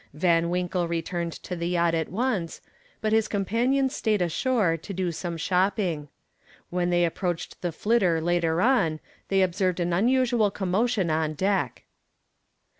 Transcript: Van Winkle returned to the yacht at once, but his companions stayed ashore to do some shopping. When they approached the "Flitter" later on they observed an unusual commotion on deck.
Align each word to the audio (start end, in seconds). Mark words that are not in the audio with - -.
Van 0.15 0.49
Winkle 0.49 0.87
returned 0.87 1.31
to 1.31 1.55
the 1.55 1.67
yacht 1.69 1.93
at 1.93 2.09
once, 2.09 2.59
but 3.01 3.13
his 3.13 3.27
companions 3.27 3.95
stayed 3.95 4.19
ashore 4.19 4.75
to 4.75 4.95
do 4.95 5.11
some 5.11 5.37
shopping. 5.37 6.07
When 6.71 6.89
they 6.89 7.05
approached 7.05 7.61
the 7.61 7.71
"Flitter" 7.71 8.19
later 8.19 8.63
on 8.63 8.99
they 9.27 9.43
observed 9.43 9.79
an 9.79 9.93
unusual 9.93 10.49
commotion 10.49 11.11
on 11.11 11.35
deck. 11.35 11.83